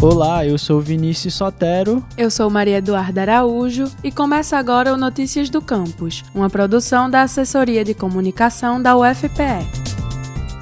[0.00, 2.04] Olá, eu sou Vinícius Sotero.
[2.18, 7.22] Eu sou Maria Eduarda Araújo e começa agora o Notícias do Campus, uma produção da
[7.22, 9.85] Assessoria de Comunicação da UFPE.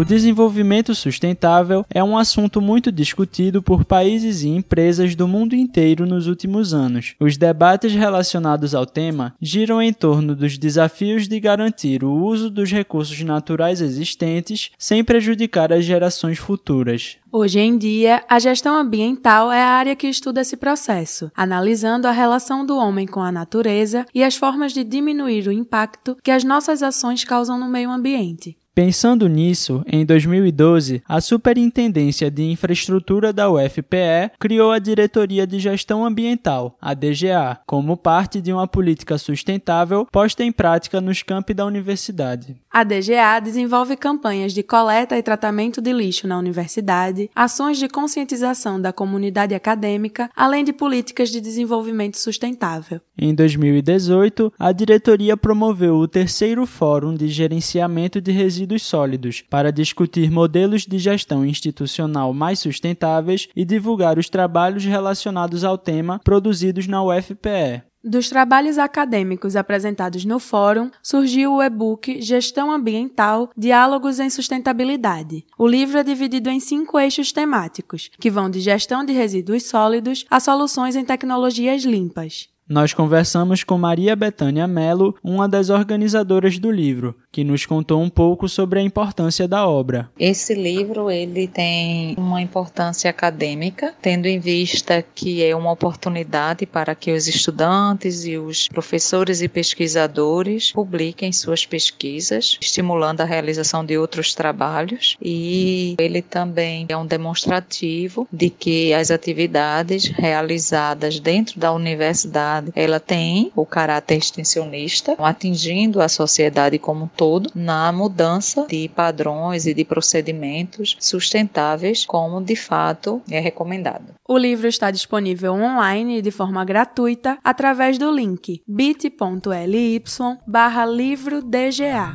[0.00, 6.06] O desenvolvimento sustentável é um assunto muito discutido por países e empresas do mundo inteiro
[6.06, 7.14] nos últimos anos.
[7.20, 12.72] Os debates relacionados ao tema giram em torno dos desafios de garantir o uso dos
[12.72, 17.18] recursos naturais existentes sem prejudicar as gerações futuras.
[17.30, 22.10] Hoje em dia, a gestão ambiental é a área que estuda esse processo, analisando a
[22.10, 26.42] relação do homem com a natureza e as formas de diminuir o impacto que as
[26.42, 28.56] nossas ações causam no meio ambiente.
[28.82, 36.02] Pensando nisso, em 2012, a Superintendência de Infraestrutura da UFPE criou a Diretoria de Gestão
[36.02, 41.66] Ambiental, a DGA, como parte de uma política sustentável posta em prática nos campi da
[41.66, 42.56] universidade.
[42.72, 48.80] A DGA desenvolve campanhas de coleta e tratamento de lixo na universidade, ações de conscientização
[48.80, 52.98] da comunidade acadêmica, além de políticas de desenvolvimento sustentável.
[53.18, 59.72] Em 2018, a diretoria promoveu o terceiro Fórum de Gerenciamento de Resíduos resíduos sólidos, para
[59.72, 66.86] discutir modelos de gestão institucional mais sustentáveis e divulgar os trabalhos relacionados ao tema produzidos
[66.86, 67.82] na UFPE.
[68.02, 75.44] Dos trabalhos acadêmicos apresentados no fórum, surgiu o e-book Gestão Ambiental Diálogos em Sustentabilidade.
[75.58, 80.24] O livro é dividido em cinco eixos temáticos, que vão de gestão de resíduos sólidos
[80.30, 82.48] a soluções em tecnologias limpas.
[82.66, 88.10] Nós conversamos com Maria Betânia Mello, uma das organizadoras do livro, que nos contou um
[88.10, 90.10] pouco sobre a importância da obra.
[90.18, 96.94] Esse livro ele tem uma importância acadêmica, tendo em vista que é uma oportunidade para
[96.94, 103.96] que os estudantes e os professores e pesquisadores publiquem suas pesquisas, estimulando a realização de
[103.96, 111.72] outros trabalhos, e ele também é um demonstrativo de que as atividades realizadas dentro da
[111.72, 118.88] universidade ela tem o caráter extensionista, atingindo a sociedade como um todo na mudança de
[118.88, 124.14] padrões e de procedimentos sustentáveis, como de fato é recomendado.
[124.26, 130.02] O livro está disponível online de forma gratuita através do link bit.ly
[130.46, 132.14] barra livro DGA.